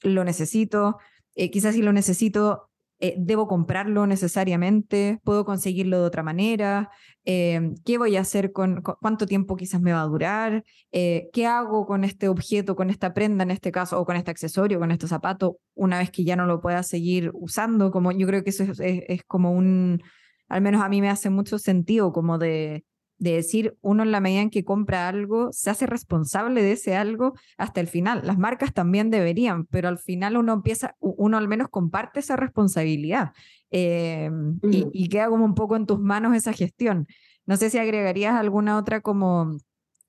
[0.02, 0.98] lo necesito,
[1.34, 6.90] eh, quizás si lo necesito, eh, debo comprarlo necesariamente, puedo conseguirlo de otra manera,
[7.24, 11.46] em, qué voy a hacer con, cuánto tiempo quizás me va a durar, eh, qué
[11.48, 14.92] hago con este objeto, con esta prenda en este caso, o con este accesorio, con
[14.92, 18.50] este zapato, una vez que ya no lo pueda seguir usando, como yo creo que
[18.50, 20.02] eso es como un,
[20.50, 22.84] al menos a mí me hace mucho sentido como de
[23.20, 26.96] de decir uno en la medida en que compra algo, se hace responsable de ese
[26.96, 28.22] algo hasta el final.
[28.24, 33.34] Las marcas también deberían, pero al final uno empieza, uno al menos comparte esa responsabilidad
[33.70, 37.08] em, y, y, queda como un poco en tus manos esa gestión.
[37.46, 39.58] No sé si agregarías alguna otra como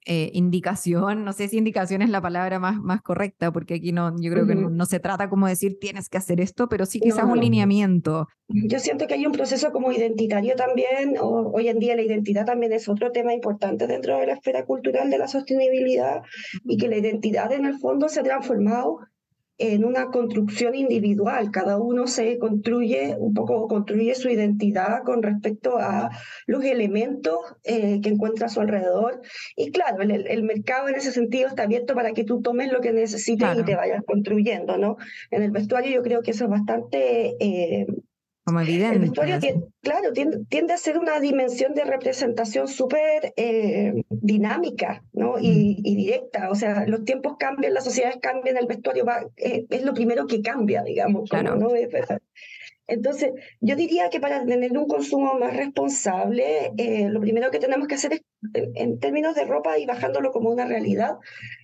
[0.06, 4.14] eh, indicación, no sé si indicación es la palabra más, más correcta, porque aquí no,
[4.18, 7.24] yo creo que no, se trata como decir tienes que hacer esto, pero sí quizás
[7.24, 8.26] un lineamiento.
[8.48, 12.72] Yo siento que hay un proceso como identitario también, hoy en día la identidad también
[12.72, 16.22] es otro tema importante dentro de la esfera cultural de la sostenibilidad
[16.64, 19.00] y que la identidad en el fondo se ha transformado
[19.61, 21.51] en una construcción individual.
[21.51, 26.11] Cada uno se construye, un poco construye su identidad con respecto a
[26.46, 29.20] los elementos eh, que encuentra a su alrededor.
[29.57, 32.92] Y claro, el, mercado en ese sentido está abierto para que tú tomes lo que
[32.92, 34.96] necesites y te vayas construyendo, ¿no?
[35.31, 37.87] En el vestuario yo creo que eso es bastante eh,
[38.58, 39.38] el vestuario,
[39.82, 45.38] claro, tiende, a ser una dimensión de representación súper eh, dinámica ¿no?
[45.38, 45.86] Y, mm.
[45.86, 46.50] y, directa.
[46.50, 50.26] O sea, los tiempos cambian, las sociedades cambian, el vestuario va, eh, es lo primero
[50.26, 51.28] que cambia, digamos.
[51.28, 51.56] Claro.
[51.56, 51.70] ¿no?
[52.90, 57.87] Entonces, yo diría que para tener un consumo más responsable, eh, lo primero que tenemos
[57.87, 58.22] que hacer es,
[58.74, 61.14] en, términos de ropa y bajándolo como una realidad,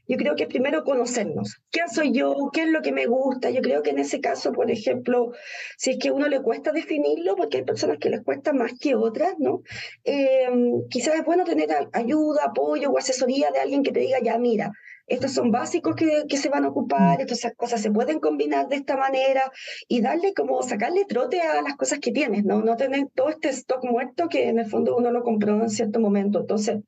[0.07, 1.61] yo creo que primero conocernos.
[1.73, 2.51] ¿Quién soy yo?
[2.53, 3.51] ¿Qué es lo que me gusta?
[3.51, 5.33] Yo creo que en ese caso, por ejemplo,
[5.77, 8.75] si es que a uno le cuesta definirlo, porque hay personas que les cuesta más
[8.79, 9.63] que otras, ¿no?
[10.05, 10.49] Eh,
[10.91, 14.71] quizás es bueno tener ayuda, apoyo o asesoría de alguien que te diga, ya, mira,
[15.07, 17.23] estos son básicos que, que se van a ocupar, mm.
[17.23, 19.51] estas cosas se pueden combinar de esta manera
[19.89, 22.63] y darle como sacarle trote a las cosas que tienes, ¿no?
[22.63, 26.01] No tener todo este stock muerto que en el fondo uno lo compró en cierto
[26.01, 26.41] momento.
[26.41, 26.81] Entonces,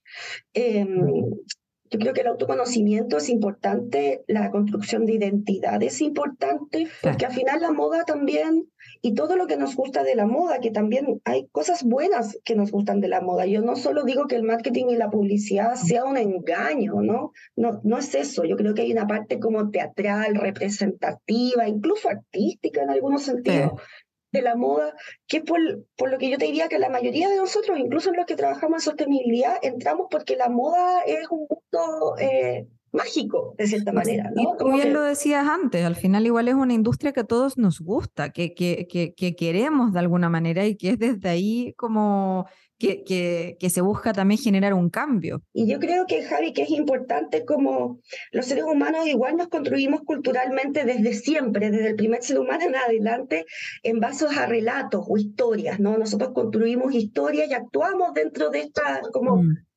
[0.55, 0.87] eh,
[1.91, 7.33] yo creo que el autoconocimiento es importante, la construcción de identidad es importante, porque al
[7.33, 8.69] final la moda también,
[9.03, 12.57] y todo lo que nos gusta de la moda, que también hay cosas buenas que
[12.57, 13.47] nos gustan de la moda.
[13.47, 17.33] Yo no solo digo que el marketing y la publicidad sea un engaño, ¿no?
[17.57, 18.45] No, no es eso.
[18.45, 23.73] Yo creo que hay una parte como teatral, representativa, incluso artística en algunos sentidos,
[24.33, 24.95] de la moda,
[25.27, 25.59] que por,
[25.97, 28.83] por lo que yo te diría que la mayoría de nosotros, incluso los que trabajamos
[28.83, 34.31] en sostenibilidad, entramos porque la moda es un mundo eh, mágico, de cierta manera.
[34.35, 34.43] ¿no?
[34.43, 37.59] Y tú bien lo decías antes, al final igual es una industria que a todos
[37.59, 41.75] nos gusta, que, que, que, que queremos de alguna manera y que es desde ahí
[41.77, 42.47] como
[42.79, 45.43] que, que, que, se busca también generar un cambio.
[45.53, 50.03] Y yo creo que, Javi, que es importante como los seres humanos igual nos construimos
[50.03, 53.47] culturalmente desde siempre, desde el primer ser humano en adelante,
[53.83, 55.99] en base a relatos o historias, ¿no?
[55.99, 59.43] Nosotros construimos historias y actuamos dentro de esta como...
[59.43, 59.68] Mm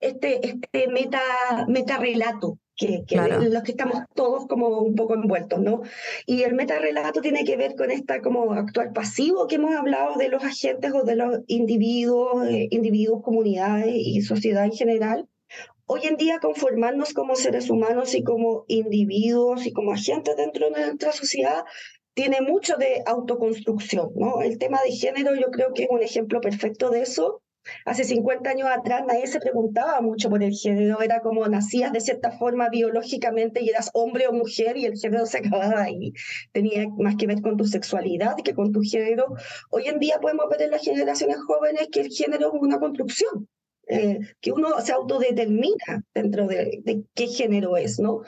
[0.00, 1.20] este, este meta,
[1.68, 5.82] meta relato que, en los que estamos todos como un poco envueltos, ¿no?
[6.26, 10.28] Y el metarrelato tiene que ver con esta como actual pasivo que hemos hablado de
[10.28, 15.28] los agentes o de los individuos, eh, individuos, comunidades y sociedad en general.
[15.86, 20.86] Hoy en día conformarnos como seres humanos y como individuos y como agentes dentro de
[20.86, 21.64] nuestra sociedad
[22.14, 24.42] tiene mucho de autoconstrucción, ¿no?
[24.42, 27.42] El tema de género yo creo que es un ejemplo perfecto de eso
[27.84, 32.00] Hace 50 años atrás nadie se preguntaba mucho por el género, era como nacías de
[32.00, 36.12] cierta forma biológicamente y eras hombre o mujer y el género se acababa ahí.
[36.52, 39.26] Tenía más que ver con tu sexualidad que con tu género.
[39.70, 43.48] Hoy en día podemos ver en las generaciones jóvenes que el género es una construcción.
[43.90, 48.20] Eh, que uno se autodetermina dentro de, de, qué género es, ¿no?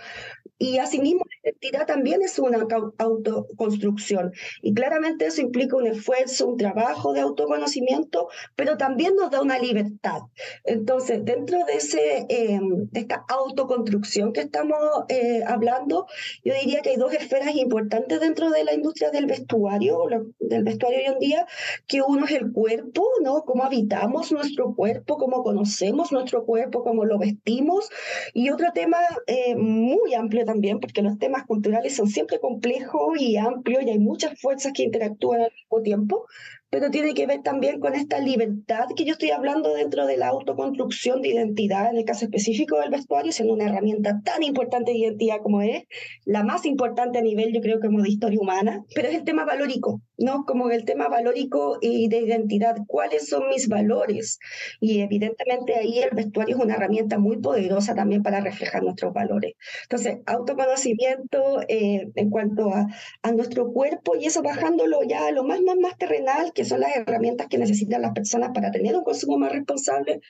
[0.62, 2.66] Y asimismo, la identidad también es una
[2.98, 4.30] autoconstrucción.
[4.60, 9.58] Y claramente eso implica un esfuerzo, un trabajo de autoconocimiento, pero también nos da una
[9.58, 10.20] libertad.
[10.64, 16.06] Entonces, dentro de, ese, em, de esta autoconstrucción que estamos eh, hablando,
[16.44, 19.98] yo diría que hay dos esferas importantes dentro de la industria del vestuario,
[20.40, 21.46] del vestuario hoy en día,
[21.86, 23.44] que uno es el cuerpo, ¿no?
[23.46, 27.88] Cómo habitamos nuestro cuerpo, cómo conocemos nuestro cuerpo, cómo lo vestimos.
[28.34, 33.36] Y otro tema eh, muy amplio también, porque los temas culturales son siempre complejos y
[33.36, 36.26] amplios y hay muchas fuerzas que interactúan al mismo tiempo,
[36.70, 40.28] pero tiene que ver también con esta libertad que yo estoy hablando dentro de la
[40.28, 44.98] autoconstrucción de identidad, en el caso específico del vestuario, siendo una herramienta tan importante de
[44.98, 45.84] identidad como es,
[46.24, 49.44] la más importante a nivel, yo creo, como de historia humana, pero es el tema
[49.44, 50.44] valórico, ¿no?
[50.44, 54.38] Como el tema valórico y de identidad, ¿cuáles son mis valores?
[54.78, 59.54] Y evidentemente ahí el vestuario es una herramienta muy poderosa también para reflejar nuestros valores.
[59.82, 62.86] Entonces, autoconocimiento eh, en cuanto a,
[63.22, 66.80] a nuestro cuerpo y eso bajándolo ya a lo más, más, más terrenal, que son
[66.80, 70.20] las herramientas que necesitan las personas para tener un consumo más responsable,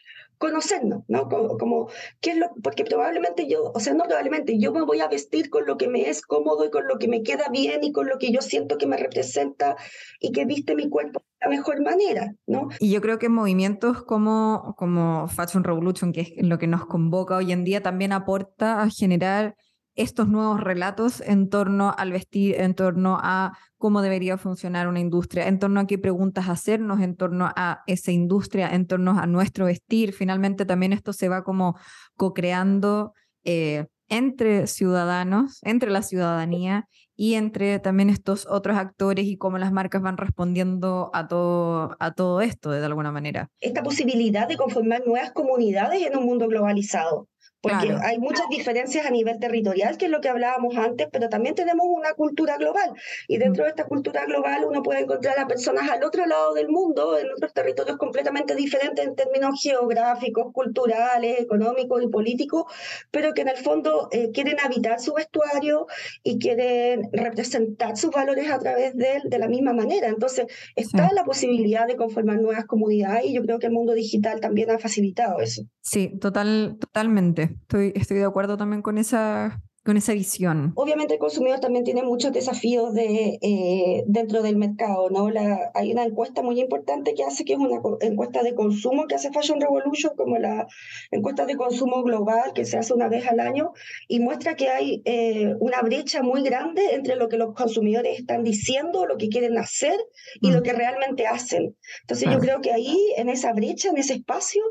[0.41, 1.29] conocernos, ¿no?
[1.29, 1.91] Como,
[2.23, 2.51] ¿qué es lo?
[2.63, 5.87] Porque probablemente yo, o sea, no probablemente, yo me voy a vestir con lo que
[5.87, 8.41] me es cómodo y con lo que me queda bien y con lo que yo
[8.41, 9.77] siento que me representa
[10.21, 12.69] y que viste mi cuerpo de la mejor manera, ¿no?
[12.79, 17.37] Y yo creo que movimientos como, como Fashion Revolution, que es lo que nos convoca
[17.37, 19.55] hoy en día, también aporta a generar
[19.97, 25.49] estos nuevos relatos en torno al vestir, en torno a cómo debería funcionar una industria,
[25.49, 29.67] en torno a qué preguntas hacernos, en torno a esa industria, en torno a nuestro
[29.67, 30.13] vestir.
[30.13, 31.77] Finalmente también esto se va como
[32.17, 33.15] co-creando
[33.45, 36.89] eh, entre ciudadanos, entre la ciudadanía
[37.21, 42.15] y entre también estos otros actores y cómo las marcas van respondiendo a todo, a
[42.15, 43.51] todo esto de alguna manera.
[43.61, 47.29] Esta posibilidad de conformar nuevas comunidades en un mundo globalizado
[47.61, 51.55] porque hay muchas diferencias a nivel territorial, que es lo que hablábamos antes, pero también
[51.55, 52.93] tenemos una cultura global.
[53.29, 56.69] Y dentro de esta cultura global uno puede encontrar a personas al otro lado del
[56.69, 62.65] mundo, en otros territorios completamente diferentes en términos geográficos, culturales, económicos y políticos,
[63.11, 65.87] pero que en el fondo eh, quieren habitar su vestuario
[66.23, 70.09] y quieren representar sus valores a través de él de la misma manera.
[70.09, 70.47] Entonces,
[70.77, 74.71] está la posibilidad de conformar nuevas comunidades y yo creo que el mundo digital también
[74.71, 75.63] ha facilitado eso.
[75.83, 77.50] Sí, total, totalmente.
[77.63, 80.73] Estoy, estoy de acuerdo también con esa, con esa visión.
[80.77, 85.31] Obviamente el consumidor también tiene muchos desafíos de, eh, dentro del mercado, ¿no?
[85.31, 89.15] La, hay una encuesta muy importante que hace, que es una encuesta de consumo que
[89.15, 90.67] hace Fashion Revolution, como la
[91.11, 93.73] encuesta de consumo global que se hace una vez al año,
[94.07, 98.45] y muestra que hay eh, una brecha muy grande entre lo que los consumidores están
[98.45, 99.99] diciendo, lo que quieren hacer
[100.43, 100.63] y lo mm.
[100.63, 101.75] que realmente hacen.
[102.03, 104.63] Entonces yo creo que ahí, en esa brecha, en ese espacio,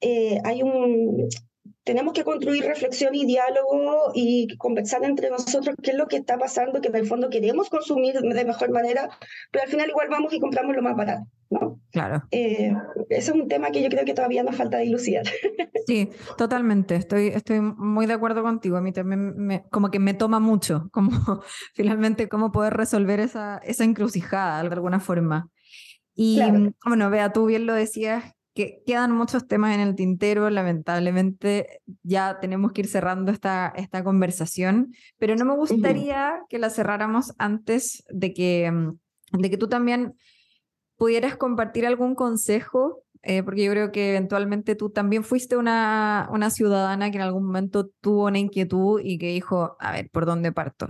[0.00, 1.28] eh, hay un
[1.86, 6.36] tenemos que construir reflexión y diálogo y conversar entre nosotros qué es lo que está
[6.36, 9.08] pasando, que en el fondo queremos consumir de mejor manera,
[9.52, 11.28] pero al final igual vamos y compramos lo más barato.
[11.48, 11.80] ¿no?
[11.92, 12.24] Claro.
[12.32, 12.72] Eh,
[13.08, 15.24] ese es un tema que yo creo que todavía nos falta dilucidar.
[15.86, 16.96] Sí, totalmente.
[16.96, 18.76] Estoy, estoy muy de acuerdo contigo.
[18.76, 21.12] A mí también me, como que me toma mucho, como
[21.74, 25.48] finalmente cómo poder resolver esa, esa encrucijada de alguna forma.
[26.16, 26.40] Y
[26.84, 32.40] bueno, vea, tú bien lo decías, que quedan muchos temas en el tintero, lamentablemente ya
[32.40, 38.02] tenemos que ir cerrando esta, esta conversación, pero no me gustaría que la cerráramos antes
[38.08, 40.14] de que, mm, de que tú también
[40.96, 46.48] pudieras compartir algún consejo, eh, porque yo creo que eventualmente tú también fuiste una, una
[46.48, 50.50] ciudadana que en algún momento tuvo una inquietud y que dijo, a ver, ¿por dónde
[50.50, 50.86] parto?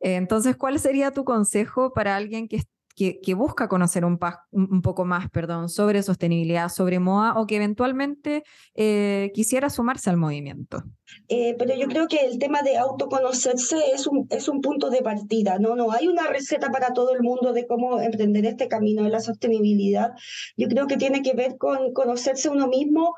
[0.00, 2.56] Eh, entonces, ¿cuál sería tu consejo para alguien que
[2.98, 4.18] que, busca conocer un,
[4.50, 8.42] un, poco más perdón, sobre sostenibilidad, sobre moda o que eventualmente
[8.74, 10.82] eh, quisiera sumarse al movimiento.
[11.28, 15.02] Eh, pero yo creo que el tema de autoconocerse es un, es un punto de
[15.02, 15.76] partida, ¿no?
[15.76, 19.20] No hay una receta para todo el mundo de cómo emprender este camino de la
[19.20, 20.12] sostenibilidad.
[20.56, 23.14] Yo creo que tiene que ver con conocerse uno mismo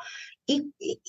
[0.47, 1.01] y y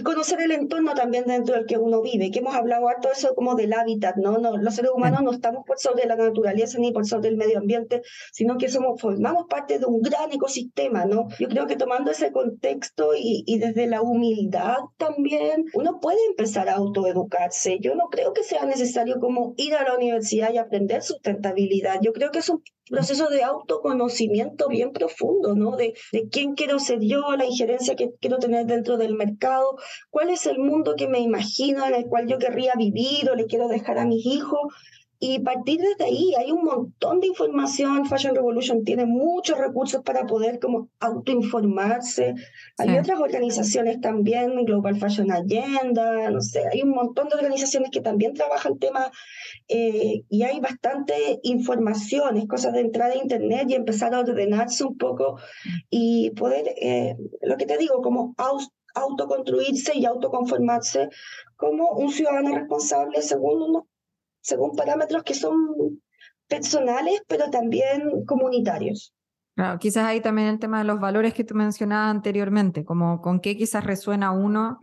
[0.00, 3.34] conocer el entorno también dentro del que uno vive, que hemos hablado harto de eso
[3.34, 4.38] como del hábitat, ¿no?
[4.38, 7.58] no los seres humanos no estamos por sobre la naturaleza ni por sobre el medio
[7.58, 11.28] ambiente, sino que somos, formamos parte de un gran ecosistema, ¿no?
[11.38, 16.68] Yo creo que tomando ese contexto y, y desde la humildad también, uno puede empezar
[16.68, 17.78] a autoeducarse.
[17.80, 22.00] Yo no creo que sea necesario como ir a la universidad y aprender sustentabilidad.
[22.02, 22.62] Yo creo que es un
[22.92, 25.76] proceso de autoconocimiento bien profundo, ¿no?
[25.76, 29.76] De, de quién quiero ser yo, la injerencia que quiero tener dentro del mercado,
[30.10, 33.46] cuál es el mundo que me imagino en el cual yo querría vivir o le
[33.46, 34.60] quiero dejar a mis hijos
[35.24, 38.06] y partir desde ahí, hay un montón de información.
[38.06, 42.34] Fashion Revolution tiene muchos recursos para poder como autoinformarse.
[42.76, 48.00] Hay otras organizaciones también, Global Fashion Agenda, no sé, hay un montón de organizaciones que
[48.00, 49.10] también trabajan temas
[49.68, 54.82] eh, y hay bastante información, es cosa de entrar a internet y empezar a ordenarse
[54.82, 55.38] un poco
[55.88, 58.34] y poder, eh, lo que te digo, como
[58.94, 61.10] autoconstruirse y autoconformarse
[61.54, 63.86] como un ciudadano responsable según uno
[64.42, 65.56] según parámetros que son
[66.46, 69.14] personales, pero también comunitarios.
[69.54, 73.40] Claro, quizás ahí también el tema de los valores que tú mencionabas anteriormente, como con
[73.40, 74.78] qué quizás resuena uno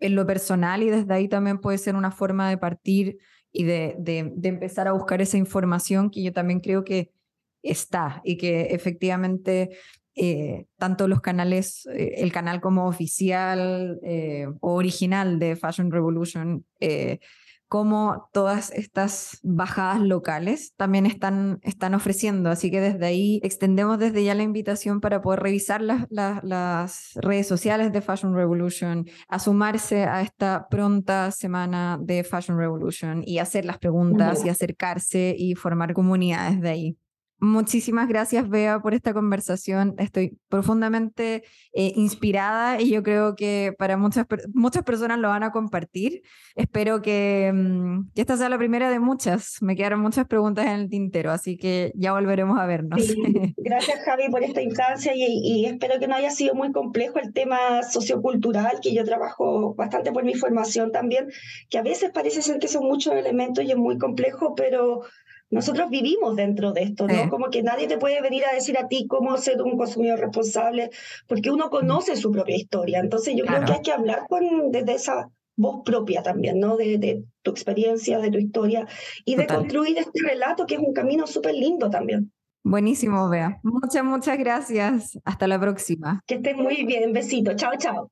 [0.00, 3.18] en lo personal y desde ahí también puede ser una forma de partir
[3.52, 7.12] y de, de, de empezar a buscar esa información que yo también creo que
[7.62, 9.70] está y que efectivamente
[10.16, 16.64] eh, tanto los canales, eh, el canal como oficial eh, o original de Fashion Revolution,
[17.70, 22.50] como todas estas bajadas locales también están, están ofreciendo.
[22.50, 27.46] Así que desde ahí extendemos desde ya la invitación para poder revisar las, las, redes
[27.46, 33.64] sociales de Fashion Revolution, a sumarse a esta pronta semana de Fashion Revolution y hacer
[33.64, 36.98] las preguntas y acercarse y formar comunidades de ahí.
[37.40, 39.94] Muchísimas gracias, Bea, por esta conversación.
[39.98, 45.50] Estoy profundamente eh, inspirada y yo creo que para muchas, muchas personas lo van a
[45.50, 46.20] compartir.
[46.54, 47.52] Espero mm, que,
[48.14, 49.56] esta sea la primera de muchas.
[49.62, 53.00] Me quedaron muchas preguntas en el tintero, así que ya volveremos a vernos.
[53.56, 57.32] Gracias, Javi, por esta instancia y, y espero que no haya sido muy complejo el
[57.32, 61.28] tema sociocultural, que yo trabajo bastante por mi formación también,
[61.70, 65.02] que a veces parece ser que son muchos elementos y es muy complejo, pero
[65.50, 67.28] nosotros vivimos dentro de esto, ¿no?
[67.28, 70.90] Como que nadie te puede venir a decir a ti cómo ser un consumidor responsable,
[71.26, 73.00] porque uno conoce su propia historia.
[73.00, 76.76] Entonces yo creo que hay que hablar con, desde esa voz propia también, ¿no?
[76.76, 78.86] De, de tu experiencia, de tu historia,
[79.24, 82.32] y de construir este relato que es un camino súper lindo también.
[82.62, 83.58] Buenísimo, Bea.
[83.62, 85.18] Muchas, muchas gracias.
[85.24, 86.22] Hasta la próxima.
[86.26, 87.12] Que estés muy bien.
[87.12, 87.54] Besito.
[87.54, 88.10] Chao, chao.